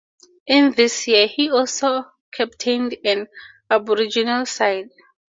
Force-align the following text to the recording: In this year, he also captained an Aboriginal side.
In 0.47 0.71
this 0.71 1.07
year, 1.07 1.27
he 1.27 1.51
also 1.51 2.05
captained 2.33 2.97
an 3.05 3.27
Aboriginal 3.69 4.47
side. 4.47 4.89